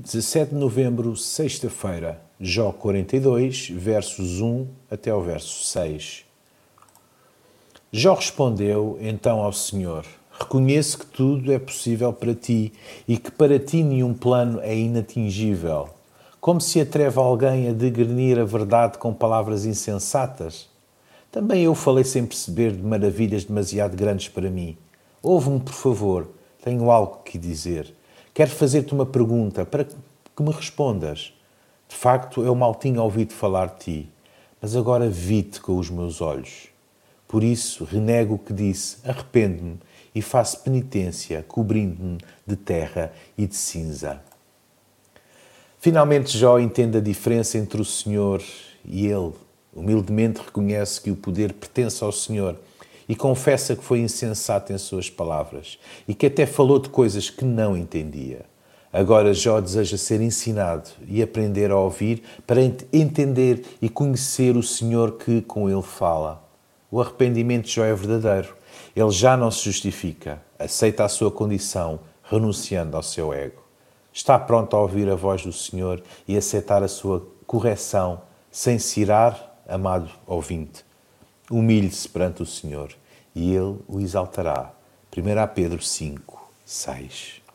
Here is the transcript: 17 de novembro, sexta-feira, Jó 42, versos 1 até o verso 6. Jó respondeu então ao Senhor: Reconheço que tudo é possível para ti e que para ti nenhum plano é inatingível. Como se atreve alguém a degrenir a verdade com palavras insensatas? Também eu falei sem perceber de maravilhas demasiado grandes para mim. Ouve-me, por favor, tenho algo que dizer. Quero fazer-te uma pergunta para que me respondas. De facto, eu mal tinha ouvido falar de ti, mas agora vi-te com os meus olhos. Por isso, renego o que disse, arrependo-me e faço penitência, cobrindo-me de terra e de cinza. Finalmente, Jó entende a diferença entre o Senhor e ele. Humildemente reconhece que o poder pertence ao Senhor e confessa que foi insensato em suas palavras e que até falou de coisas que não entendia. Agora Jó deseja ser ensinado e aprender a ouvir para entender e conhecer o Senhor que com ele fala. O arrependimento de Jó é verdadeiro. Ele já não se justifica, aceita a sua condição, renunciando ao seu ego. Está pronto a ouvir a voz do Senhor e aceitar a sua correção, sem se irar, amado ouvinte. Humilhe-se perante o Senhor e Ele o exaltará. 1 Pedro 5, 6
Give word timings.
17 0.00 0.54
de 0.54 0.54
novembro, 0.54 1.16
sexta-feira, 1.16 2.22
Jó 2.40 2.70
42, 2.70 3.70
versos 3.70 4.40
1 4.40 4.68
até 4.88 5.12
o 5.12 5.20
verso 5.20 5.64
6. 5.64 6.24
Jó 7.90 8.14
respondeu 8.14 8.96
então 9.00 9.40
ao 9.40 9.52
Senhor: 9.52 10.06
Reconheço 10.30 11.00
que 11.00 11.06
tudo 11.06 11.52
é 11.52 11.58
possível 11.58 12.12
para 12.12 12.32
ti 12.32 12.72
e 13.08 13.18
que 13.18 13.32
para 13.32 13.58
ti 13.58 13.82
nenhum 13.82 14.14
plano 14.14 14.60
é 14.60 14.72
inatingível. 14.72 15.88
Como 16.40 16.60
se 16.60 16.80
atreve 16.80 17.18
alguém 17.18 17.68
a 17.68 17.72
degrenir 17.72 18.38
a 18.38 18.44
verdade 18.44 18.98
com 18.98 19.12
palavras 19.12 19.64
insensatas? 19.64 20.68
Também 21.32 21.64
eu 21.64 21.74
falei 21.74 22.04
sem 22.04 22.24
perceber 22.24 22.70
de 22.70 22.84
maravilhas 22.84 23.42
demasiado 23.42 23.96
grandes 23.96 24.28
para 24.28 24.48
mim. 24.48 24.76
Ouve-me, 25.20 25.58
por 25.58 25.74
favor, 25.74 26.28
tenho 26.62 26.88
algo 26.88 27.24
que 27.24 27.36
dizer. 27.36 27.97
Quero 28.38 28.52
fazer-te 28.52 28.94
uma 28.94 29.04
pergunta 29.04 29.66
para 29.66 29.82
que 29.82 29.96
me 30.40 30.52
respondas. 30.52 31.32
De 31.88 31.96
facto, 31.96 32.40
eu 32.44 32.54
mal 32.54 32.72
tinha 32.72 33.02
ouvido 33.02 33.32
falar 33.32 33.66
de 33.66 33.78
ti, 33.80 34.08
mas 34.62 34.76
agora 34.76 35.10
vi-te 35.10 35.60
com 35.60 35.76
os 35.76 35.90
meus 35.90 36.20
olhos. 36.20 36.68
Por 37.26 37.42
isso, 37.42 37.82
renego 37.82 38.34
o 38.34 38.38
que 38.38 38.52
disse, 38.52 38.98
arrependo-me 39.04 39.80
e 40.14 40.22
faço 40.22 40.60
penitência, 40.60 41.44
cobrindo-me 41.48 42.18
de 42.46 42.54
terra 42.54 43.12
e 43.36 43.44
de 43.44 43.56
cinza. 43.56 44.22
Finalmente, 45.80 46.38
Jó 46.38 46.60
entende 46.60 46.98
a 46.98 47.00
diferença 47.00 47.58
entre 47.58 47.80
o 47.80 47.84
Senhor 47.84 48.40
e 48.84 49.08
ele. 49.08 49.32
Humildemente 49.74 50.42
reconhece 50.42 51.00
que 51.00 51.10
o 51.10 51.16
poder 51.16 51.54
pertence 51.54 52.04
ao 52.04 52.12
Senhor 52.12 52.56
e 53.08 53.16
confessa 53.16 53.74
que 53.74 53.82
foi 53.82 54.00
insensato 54.00 54.72
em 54.72 54.78
suas 54.78 55.08
palavras 55.08 55.78
e 56.06 56.14
que 56.14 56.26
até 56.26 56.44
falou 56.44 56.78
de 56.78 56.88
coisas 56.90 57.30
que 57.30 57.44
não 57.44 57.76
entendia. 57.76 58.44
Agora 58.92 59.34
Jó 59.34 59.60
deseja 59.60 59.96
ser 59.96 60.20
ensinado 60.20 60.88
e 61.06 61.22
aprender 61.22 61.70
a 61.70 61.78
ouvir 61.78 62.22
para 62.46 62.62
entender 62.92 63.64
e 63.82 63.88
conhecer 63.88 64.56
o 64.56 64.62
Senhor 64.62 65.12
que 65.12 65.42
com 65.42 65.68
ele 65.68 65.82
fala. 65.82 66.42
O 66.90 67.00
arrependimento 67.00 67.66
de 67.66 67.72
Jó 67.72 67.84
é 67.84 67.94
verdadeiro. 67.94 68.56
Ele 68.96 69.10
já 69.10 69.36
não 69.36 69.50
se 69.50 69.64
justifica, 69.64 70.40
aceita 70.58 71.04
a 71.04 71.08
sua 71.08 71.30
condição, 71.30 72.00
renunciando 72.24 72.96
ao 72.96 73.02
seu 73.02 73.32
ego. 73.32 73.62
Está 74.12 74.38
pronto 74.38 74.74
a 74.74 74.80
ouvir 74.80 75.08
a 75.10 75.14
voz 75.14 75.42
do 75.42 75.52
Senhor 75.52 76.02
e 76.26 76.36
aceitar 76.36 76.82
a 76.82 76.88
sua 76.88 77.26
correção, 77.46 78.22
sem 78.50 78.78
se 78.78 79.00
irar, 79.00 79.60
amado 79.68 80.10
ouvinte. 80.26 80.87
Humilhe-se 81.50 82.08
perante 82.08 82.42
o 82.42 82.46
Senhor 82.46 82.94
e 83.34 83.54
Ele 83.54 83.78
o 83.88 84.00
exaltará. 84.00 84.72
1 85.16 85.54
Pedro 85.54 85.82
5, 85.82 86.50
6 86.64 87.47